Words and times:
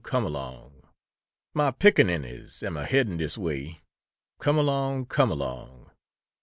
Come 0.03 0.25
along! 0.25 0.81
"Mah 1.53 1.69
pickaninnies 1.69 2.63
am 2.63 2.75
a 2.75 2.85
headin' 2.87 3.17
dis 3.17 3.37
way 3.37 3.81
Come 4.39 4.57
along! 4.57 5.05
Come 5.05 5.29
along! 5.29 5.91